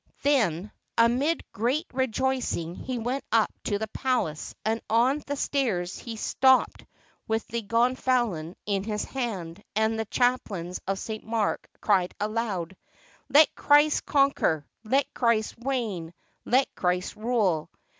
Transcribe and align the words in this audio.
Then 0.23 0.71
53 0.97 1.05
ITALY 1.05 1.05
amid 1.13 1.51
great 1.51 1.85
rejoicing 1.93 2.73
he 2.73 2.97
went 2.97 3.23
up 3.31 3.51
to 3.65 3.77
the 3.77 3.87
palace, 3.89 4.55
and 4.65 4.81
on 4.89 5.21
the 5.27 5.35
stairs 5.35 5.99
he 5.99 6.15
stopped 6.15 6.85
with 7.27 7.45
the 7.49 7.61
gonfalon 7.61 8.55
in 8.65 8.83
his 8.83 9.03
hand, 9.03 9.63
and 9.75 9.99
the 9.99 10.05
chaplains 10.05 10.81
of 10.87 10.97
St. 10.97 11.23
Mark 11.23 11.67
cried 11.81 12.15
aloud: 12.19 12.75
"Let 13.29 13.53
Christ 13.53 14.03
con 14.07 14.31
quer! 14.31 14.65
let 14.83 15.13
Christ 15.13 15.53
reign! 15.63 16.15
let 16.45 16.73
Christ 16.73 17.15
rule! 17.15 17.69